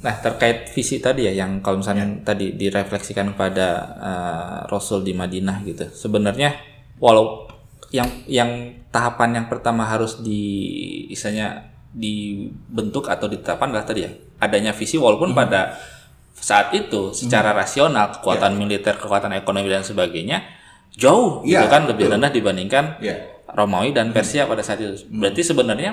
[0.00, 3.68] Nah terkait visi tadi ya yang kalau misalnya tadi direfleksikan kepada
[4.00, 5.88] uh, Rasul di Madinah gitu.
[5.92, 6.56] Sebenarnya
[6.96, 7.44] walau
[7.92, 10.40] yang yang tahapan yang pertama harus di
[11.10, 15.74] istilahnya dibentuk atau ditetapkan adalah tadi ya adanya visi walaupun pada
[16.32, 20.40] saat itu secara rasional kekuatan militer, kekuatan ekonomi dan sebagainya
[20.96, 22.14] jauh Iya, gitu kan lebih betul.
[22.16, 23.16] rendah dibandingkan Iya.
[23.50, 25.10] Romawi dan Persia pada saat itu.
[25.10, 25.90] Berarti sebenarnya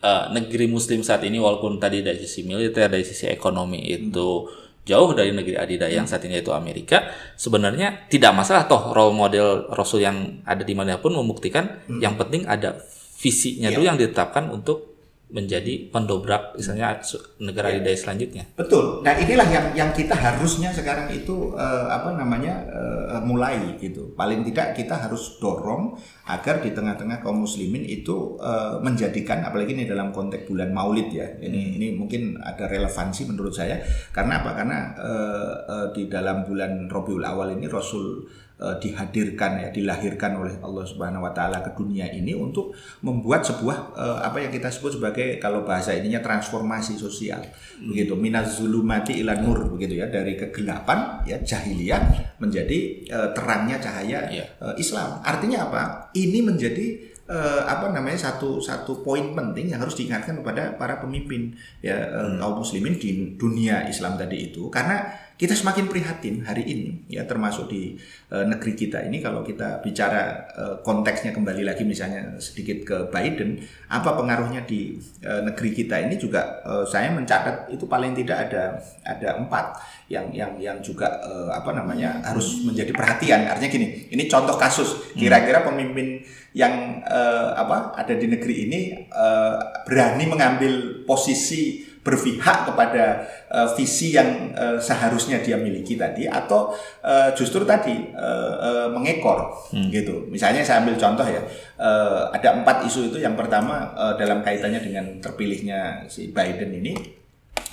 [0.00, 4.48] eh, negeri Muslim saat ini walaupun tadi dari sisi militer, dari sisi ekonomi itu
[4.88, 9.68] jauh dari negeri adidaya yang saat ini yaitu Amerika, sebenarnya tidak masalah toh role model
[9.68, 12.80] Rasul yang ada di mana pun membuktikan yang penting ada
[13.20, 14.87] visinya dulu yang ditetapkan untuk
[15.28, 16.96] menjadi pendobrak misalnya
[17.36, 18.48] negara adidaya selanjutnya.
[18.56, 19.04] Betul.
[19.04, 24.16] Nah inilah yang yang kita harusnya sekarang itu eh, apa namanya eh, mulai gitu.
[24.16, 29.84] Paling tidak kita harus dorong agar di tengah-tengah kaum muslimin itu eh, menjadikan apalagi ini
[29.84, 31.28] dalam konteks bulan Maulid ya.
[31.28, 33.84] Ini ini mungkin ada relevansi menurut saya
[34.16, 34.50] karena apa?
[34.56, 35.52] Karena eh,
[35.94, 38.24] di dalam bulan Rabiul Awal ini Rasul
[38.58, 42.74] eh, dihadirkan ya dilahirkan oleh Allah Subhanahu wa taala ke dunia ini untuk
[43.06, 47.40] membuat sebuah eh, apa yang kita sebut sebagai kalau bahasa ininya transformasi sosial.
[47.78, 48.12] Begitu.
[48.18, 50.10] Minaz zulumati ila nur begitu ya.
[50.10, 54.44] Dari kegelapan ya jahiliyah menjadi eh, terangnya cahaya Iya.
[54.44, 55.22] eh, Islam.
[55.22, 55.82] Artinya apa?
[56.14, 56.86] Ini menjadi
[57.28, 61.52] eh, apa namanya satu satu poin penting yang harus diingatkan kepada para pemimpin
[61.84, 64.66] ya eh, kaum muslimin di dunia Islam tadi itu.
[64.72, 67.94] Karena kita semakin prihatin hari ini ya termasuk di
[68.34, 73.62] eh, negeri kita ini kalau kita bicara eh, konteksnya kembali lagi misalnya sedikit ke Biden
[73.86, 78.82] apa pengaruhnya di eh, negeri kita ini juga eh, saya mencatat itu paling tidak ada
[79.06, 79.78] ada empat
[80.08, 83.44] yang yang yang juga eh, apa namanya harus menjadi perhatian.
[83.44, 85.12] Artinya gini ini contoh kasus.
[85.12, 86.24] Kira-kira pemimpin
[86.56, 93.20] yang eh, apa ada di negeri ini eh, berani mengambil posisi berpihak kepada
[93.52, 96.72] eh, visi yang eh, seharusnya dia miliki tadi atau
[97.04, 99.52] eh, justru tadi eh, eh, mengekor
[99.92, 100.24] gitu.
[100.32, 101.44] Misalnya saya ambil contoh ya
[101.76, 103.20] eh, ada empat isu itu.
[103.20, 106.96] Yang pertama eh, dalam kaitannya dengan terpilihnya si Biden ini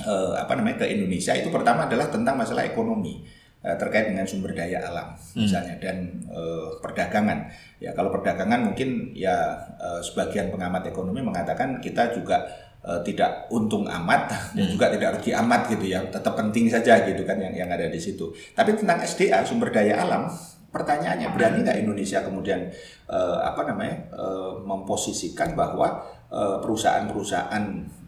[0.03, 3.23] eh, apa namanya ke Indonesia itu pertama adalah tentang masalah ekonomi
[3.65, 7.49] terkait dengan sumber daya alam misalnya dan eh, perdagangan.
[7.81, 12.45] Ya kalau perdagangan mungkin ya eh, sebagian pengamat ekonomi mengatakan kita juga
[12.85, 17.25] eh, tidak untung amat dan juga tidak rugi amat gitu ya tetap penting saja gitu
[17.25, 18.31] kan yang yang ada di situ.
[18.53, 20.29] Tapi tentang SDA sumber daya alam
[20.69, 22.69] pertanyaannya berani nggak Indonesia kemudian
[23.09, 27.63] eh, apa namanya eh, memposisikan bahwa perusahaan-perusahaan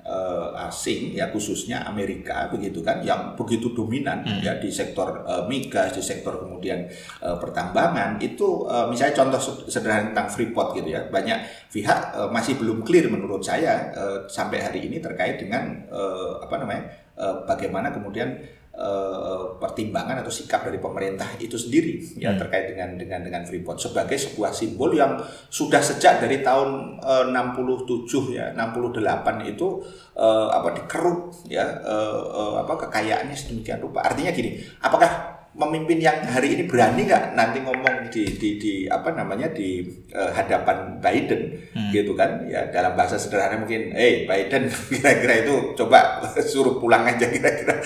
[0.07, 5.91] eh, asing ya khususnya Amerika begitu kan yang begitu dominan ya di sektor eh, migas
[5.91, 6.87] di sektor kemudian
[7.19, 12.29] eh, pertambangan itu eh, misalnya contoh se- sederhana tentang Freeport gitu ya banyak pihak eh,
[12.31, 17.35] masih belum clear menurut saya eh, sampai hari ini terkait dengan eh, apa namanya eh,
[17.43, 18.31] bagaimana kemudian
[18.77, 24.15] eh, pertimbangan atau sikap dari pemerintah itu sendiri ya terkait dengan dengan dengan Freeport sebagai
[24.15, 25.17] sebuah simbol yang
[25.49, 29.67] sudah sejak dari tahun eh, 67 ya 68 itu
[30.13, 34.05] eh, apa dikeruk ya eh, eh, apa kekayaannya sedemikian rupa.
[34.05, 39.11] Artinya gini apakah pemimpin yang hari ini berani nggak nanti ngomong di di di apa
[39.17, 39.81] namanya di
[40.13, 41.57] eh, hadapan Biden
[41.89, 42.45] gitu kan?
[42.45, 47.81] Ya dalam bahasa sederhana mungkin eh Biden kira-kira itu coba suruh pulang aja kira-kira.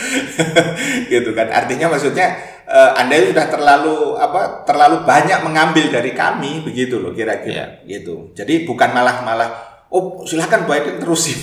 [1.12, 1.48] Gitu kan?
[1.48, 2.36] Artinya maksudnya
[2.68, 7.82] eh, anda itu sudah terlalu apa terlalu banyak mengambil dari kami begitu loh kira-kira.
[7.88, 8.36] Gitu.
[8.36, 11.36] Jadi bukan malah malah oh silahkan Biden terusin.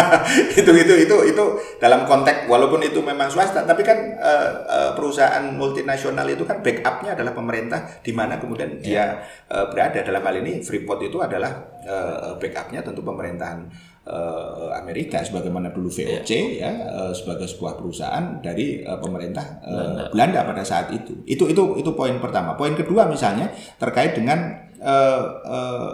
[0.60, 1.44] Itu itu itu itu
[1.76, 7.32] dalam konteks walaupun itu memang swasta tapi kan eh, perusahaan multinasional itu kan backupnya adalah
[7.36, 10.00] pemerintah di mana kemudian dia eh, berada.
[10.00, 11.52] Dalam hal ini Freeport itu adalah
[11.84, 13.68] eh, backupnya tentu pemerintahan
[14.08, 16.70] eh, Amerika sebagaimana dulu VOC ya.
[16.72, 21.20] eh, sebagai sebuah perusahaan dari eh, pemerintah eh, Belanda pada saat itu.
[21.28, 22.56] Itu itu itu poin pertama.
[22.56, 24.40] Poin kedua misalnya terkait dengan
[24.80, 25.92] eh, eh,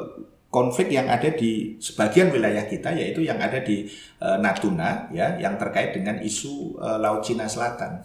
[0.56, 3.84] konflik yang ada di sebagian wilayah kita yaitu yang ada di
[4.24, 8.00] eh, Natuna ya yang terkait dengan isu eh, Laut Cina Selatan.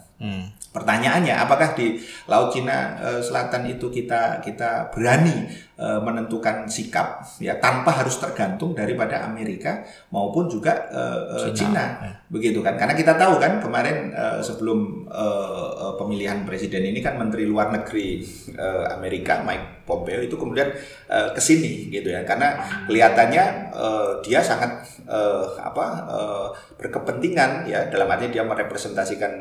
[0.75, 1.95] Pertanyaannya apakah di
[2.27, 5.47] Laut Cina eh, Selatan itu kita kita berani
[5.81, 9.81] menentukan sikap ya tanpa harus tergantung daripada Amerika
[10.13, 11.97] maupun juga eh, eh, Cina,
[12.29, 12.77] begitu kan?
[12.77, 17.73] Karena kita tahu kan kemarin eh, sebelum eh, eh, pemilihan presiden ini kan Menteri Luar
[17.73, 18.21] Negeri
[18.53, 20.69] eh, Amerika Mike Pompeo itu kemudian
[21.09, 22.21] eh, ke sini gitu ya.
[22.29, 23.43] Karena kelihatannya
[23.73, 26.47] eh, dia sangat eh, apa eh,
[26.77, 29.31] berkepentingan ya dalam arti dia merepresentasikan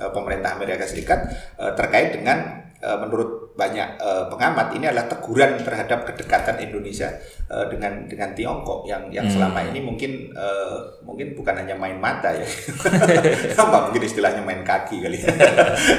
[0.00, 1.28] eh, pemerintah Amerika Serikat
[1.60, 7.10] eh, terkait dengan eh, menurut banyak uh, pengamat ini adalah teguran terhadap kedekatan Indonesia
[7.50, 9.34] uh, dengan dengan Tiongkok yang yang hmm.
[9.34, 12.46] selama ini mungkin uh, mungkin bukan hanya main mata ya,
[13.62, 15.28] apa mungkin istilahnya main kaki kali ya.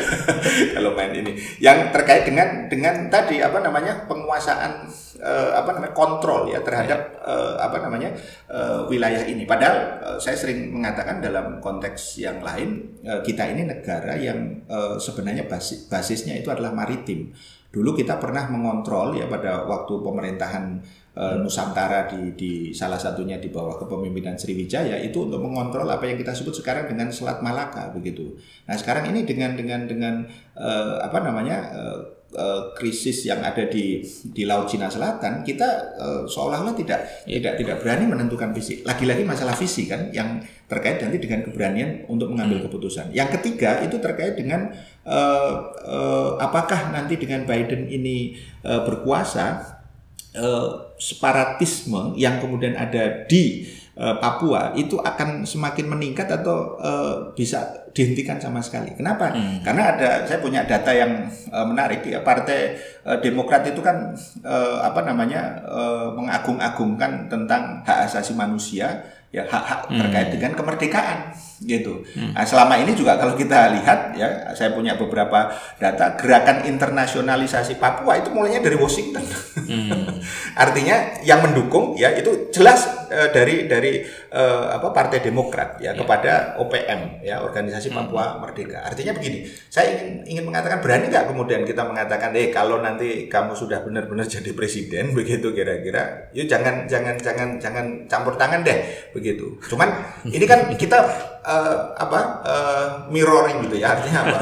[0.80, 4.88] kalau main ini yang terkait dengan dengan tadi apa namanya penguasaan
[5.22, 8.12] uh, apa namanya kontrol ya terhadap uh, apa namanya
[8.50, 9.46] uh, wilayah ini.
[9.46, 14.98] Padahal uh, saya sering mengatakan dalam konteks yang lain uh, kita ini negara yang uh,
[14.98, 17.32] sebenarnya basis, basisnya itu adalah maritim.
[17.72, 20.84] Dulu kita pernah mengontrol ya pada waktu pemerintahan
[21.16, 26.20] uh, Nusantara di, di salah satunya di bawah kepemimpinan Sriwijaya itu untuk mengontrol apa yang
[26.20, 28.36] kita sebut sekarang dengan Selat Malaka begitu.
[28.68, 30.28] Nah sekarang ini dengan dengan dengan
[30.60, 32.00] uh, apa namanya uh,
[32.36, 37.39] uh, krisis yang ada di di Laut Cina Selatan kita uh, seolah-olah tidak ya.
[37.39, 38.83] tidak tidak berani menentukan visi.
[38.83, 40.39] Lagi-lagi masalah visi kan yang
[40.72, 42.66] terkait nanti dengan keberanian untuk mengambil hmm.
[42.72, 43.12] keputusan.
[43.12, 44.72] Yang ketiga itu terkait dengan
[45.04, 45.51] uh,
[45.83, 49.81] uh, apakah nanti dengan Biden ini uh, berkuasa
[50.38, 53.68] uh, separatisme yang kemudian ada di
[53.98, 58.95] uh, Papua itu akan semakin meningkat atau uh, bisa dihentikan sama sekali.
[58.95, 59.36] Kenapa?
[59.36, 59.60] Hmm.
[59.63, 64.80] Karena ada saya punya data yang uh, menarik ya Partai uh, Demokrat itu kan uh,
[64.80, 70.00] apa namanya uh, mengagung-agungkan tentang hak asasi manusia ya hak-hak hmm.
[70.04, 71.31] terkait dengan kemerdekaan
[71.62, 72.01] gitu.
[72.18, 72.33] Hmm.
[72.33, 78.18] Nah, selama ini juga kalau kita lihat ya saya punya beberapa data gerakan internasionalisasi Papua
[78.18, 79.22] itu mulainya dari Washington.
[79.56, 80.19] Hmm.
[80.63, 84.01] Artinya yang mendukung ya itu jelas uh, dari dari
[84.33, 87.98] uh, apa Partai Demokrat ya, ya kepada OPM ya Organisasi hmm.
[88.01, 88.38] Papua hmm.
[88.42, 88.80] Merdeka.
[88.81, 93.54] Artinya begini, saya ingin ingin mengatakan berani nggak kemudian kita mengatakan eh kalau nanti kamu
[93.54, 98.81] sudah benar-benar jadi presiden begitu kira-kira, yuk jangan jangan jangan jangan campur tangan deh
[99.22, 99.62] begitu.
[99.70, 99.94] Cuman
[100.26, 100.98] ini kan kita
[101.46, 104.38] uh, apa uh, mirroring gitu ya artinya apa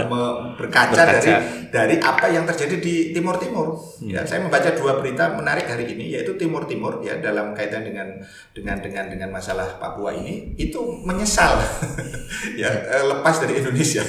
[0.55, 1.31] berkaca, berkaca dari
[1.69, 3.75] dari apa yang terjadi di Timur Timur.
[3.99, 4.09] Hmm.
[4.09, 8.19] Ya, saya membaca dua berita menarik hari ini yaitu Timur Timur ya dalam kaitan dengan
[8.55, 11.59] dengan dengan dengan masalah Papua ini itu menyesal
[12.61, 14.01] ya uh, lepas dari Indonesia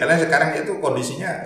[0.00, 1.44] karena sekarang itu kondisinya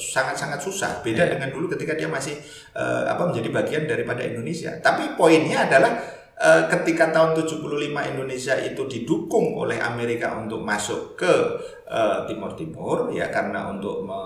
[0.00, 1.32] sangat-sangat uh, susah beda yeah.
[1.36, 2.34] dengan dulu ketika dia masih
[2.74, 4.74] uh, apa menjadi bagian daripada Indonesia.
[4.80, 7.68] Tapi poinnya adalah Eh, ketika tahun 75
[8.16, 11.32] Indonesia itu didukung oleh Amerika untuk masuk ke
[11.84, 14.20] uh, Timur Timur ya karena untuk me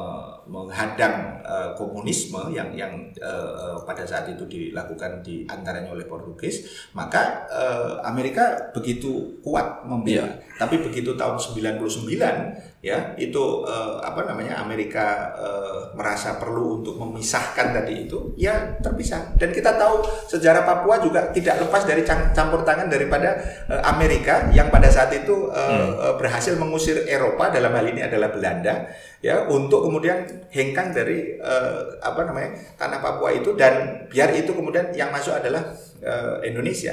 [0.45, 7.49] menghadang uh, komunisme yang yang uh, pada saat itu dilakukan di antaranya oleh Portugis maka
[7.49, 10.61] uh, Amerika begitu kuat membela yeah.
[10.61, 17.73] tapi begitu tahun 99 ya itu uh, apa namanya Amerika uh, merasa perlu untuk memisahkan
[17.73, 22.93] tadi itu ya terpisah dan kita tahu sejarah Papua juga tidak lepas dari campur tangan
[22.93, 23.41] daripada
[23.73, 26.21] uh, Amerika yang pada saat itu uh, hmm.
[26.21, 28.85] berhasil mengusir Eropa dalam hal ini adalah Belanda
[29.25, 34.93] ya untuk kemudian hengkang dari uh, apa namanya tanah Papua itu dan biar itu kemudian
[34.93, 35.73] yang masuk adalah
[36.05, 36.93] uh, Indonesia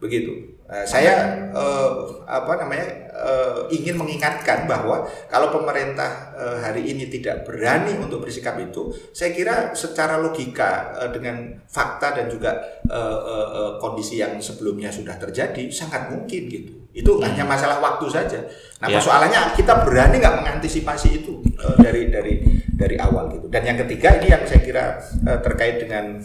[0.00, 0.60] begitu.
[0.68, 7.44] Uh, saya uh, apa namanya uh, ingin mengingatkan bahwa kalau pemerintah uh, hari ini tidak
[7.44, 12.56] berani untuk bersikap itu, saya kira secara logika uh, dengan fakta dan juga
[12.88, 16.72] uh, uh, uh, kondisi yang sebelumnya sudah terjadi sangat mungkin gitu.
[16.90, 17.22] Itu hmm.
[17.22, 18.40] hanya masalah waktu saja.
[18.82, 18.98] Nah ya.
[18.98, 22.42] persoalannya kita berani nggak mengantisipasi itu uh, dari dari
[22.74, 23.46] dari awal gitu.
[23.46, 24.84] Dan yang ketiga ini yang saya kira
[25.28, 26.18] uh, terkait dengan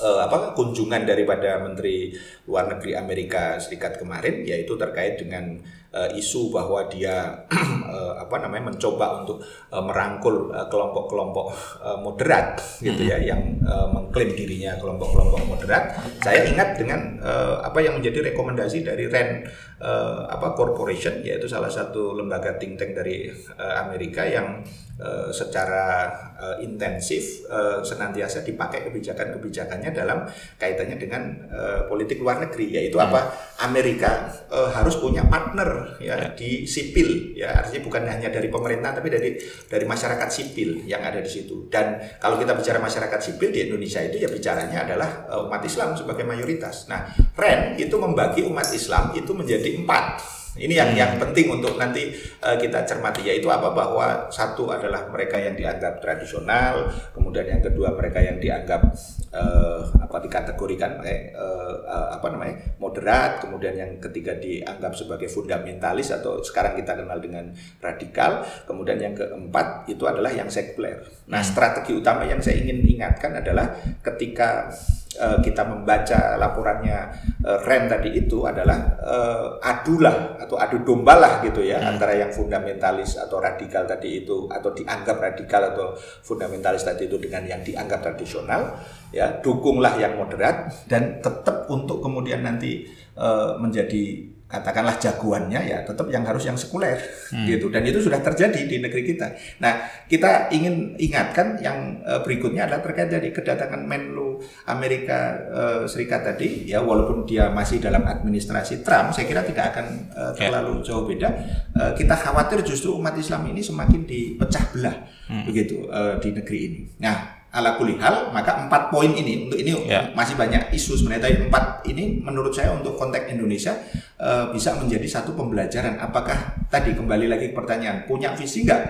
[0.00, 2.14] uh, apa kunjungan daripada Menteri
[2.48, 5.60] Luar Negeri Amerika Serikat kemarin yaitu terkait dengan
[5.94, 7.46] uh, isu bahwa dia
[7.86, 9.42] uh, apa namanya mencoba untuk
[9.74, 11.46] uh, merangkul kelompok-kelompok
[11.82, 15.98] uh, moderat gitu ya yang uh, mengklaim dirinya kelompok-kelompok moderat.
[16.22, 19.46] Saya ingat dengan uh, apa yang menjadi rekomendasi dari Ren
[19.80, 24.62] uh, apa Corporation yaitu salah satu lembaga think tank dari uh, Amerika yang
[25.00, 30.28] uh, secara uh, intensif uh, senantiasa dipakai kebijakan-kebijakannya dalam
[30.60, 33.06] kaitannya dengan uh, politik luar negeri yaitu hmm.
[33.08, 33.20] apa
[33.64, 39.08] Amerika uh, harus punya partner ya, di sipil ya artinya bukan hanya dari pemerintah tapi
[39.12, 39.36] dari
[39.68, 41.68] dari masyarakat sipil yang ada di situ.
[41.68, 45.94] Dan kalau kita bicara masyarakat sipil di Indonesia itu ya bicaranya adalah uh, umat Islam
[45.94, 46.88] sebagai mayoritas.
[46.88, 52.10] Nah REN itu membagi umat Islam itu menjadi empat ini yang yang penting untuk nanti
[52.42, 57.94] uh, kita cermati yaitu apa bahwa satu adalah mereka yang dianggap tradisional, kemudian yang kedua
[57.94, 58.82] mereka yang dianggap
[59.30, 66.42] uh, apa dikategorikan eh, uh, apa namanya moderat, kemudian yang ketiga dianggap sebagai fundamentalis atau
[66.42, 71.06] sekarang kita kenal dengan radikal, kemudian yang keempat itu adalah yang sekuler.
[71.30, 71.46] Nah, hmm.
[71.46, 74.74] strategi utama yang saya ingin ingatkan adalah ketika
[75.18, 76.98] uh, kita membaca laporannya
[77.42, 81.90] uh, Ren tadi itu adalah uh, adulah atau adu domba lah gitu ya hmm.
[81.96, 87.42] antara yang fundamentalis atau radikal tadi itu atau dianggap radikal atau fundamentalis tadi itu dengan
[87.48, 88.78] yang dianggap tradisional
[89.10, 92.86] ya dukunglah yang moderat dan tetap untuk kemudian nanti
[93.18, 96.98] uh, menjadi katakanlah jagoannya ya tetap yang harus yang sekuler
[97.30, 97.46] hmm.
[97.46, 99.30] gitu dan itu sudah terjadi di negeri kita.
[99.62, 104.29] Nah kita ingin ingatkan yang uh, berikutnya adalah terkait dari kedatangan Menlu
[104.68, 109.86] Amerika uh, Serikat tadi ya walaupun dia masih dalam administrasi Trump saya kira tidak akan
[110.12, 111.28] uh, terlalu jauh beda.
[111.74, 114.96] Uh, kita khawatir justru umat Islam ini semakin dipecah belah
[115.28, 115.44] hmm.
[115.48, 116.80] begitu uh, di negeri ini.
[117.00, 120.14] Nah ala kulihal maka empat poin ini untuk ini yeah.
[120.14, 123.74] masih banyak isu sebenarnya tapi empat ini menurut saya untuk konteks Indonesia
[124.22, 128.82] uh, bisa menjadi satu pembelajaran apakah tadi kembali lagi ke pertanyaan punya visi nggak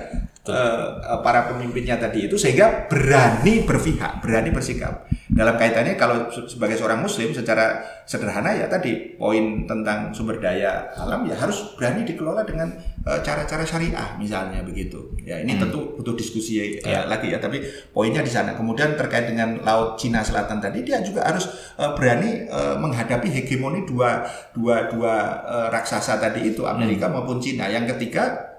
[0.52, 7.06] uh, para pemimpinnya tadi itu sehingga berani berpihak berani bersikap dalam kaitannya kalau sebagai seorang
[7.06, 12.74] muslim secara sederhana ya tadi poin tentang sumber daya alam ya harus berani dikelola dengan
[13.22, 15.62] cara-cara uh, syariah misalnya begitu ya ini hmm.
[15.62, 17.06] tentu butuh diskusi uh, ya.
[17.06, 17.62] lagi ya tapi
[17.94, 21.46] poinnya di sana kemudian terkait dengan laut Cina Selatan tadi dia juga harus
[21.78, 25.14] uh, berani uh, menghadapi hegemoni dua dua dua
[25.46, 27.14] uh, raksasa tadi itu Amerika hmm.
[27.14, 28.49] maupun Cina yang ketiga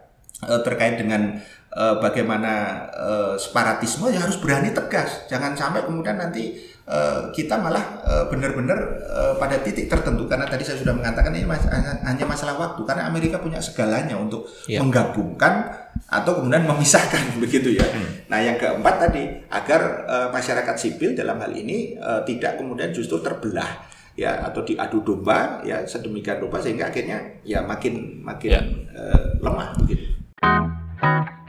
[0.41, 1.37] terkait dengan
[1.77, 8.03] uh, bagaimana uh, separatisme ya harus berani tegas jangan sampai kemudian nanti Eh, kita malah
[8.03, 8.75] uh, benar-benar
[9.07, 11.63] uh, pada titik tertentu karena tadi saya sudah mengatakan ini mas
[12.03, 14.83] hanya masalah waktu karena Amerika punya segalanya untuk yeah.
[14.83, 15.71] menggabungkan
[16.11, 17.87] atau kemudian memisahkan begitu ya.
[17.87, 18.27] Hmm.
[18.27, 23.23] Nah yang keempat tadi agar uh, masyarakat sipil dalam hal ini uh, tidak kemudian justru
[23.23, 23.87] terbelah
[24.19, 28.67] ya atau diadu domba ya sedemikian rupa sehingga akhirnya ya makin makin yeah.
[28.99, 30.10] uh, lemah begitu.
[30.41, 31.40] Thank you.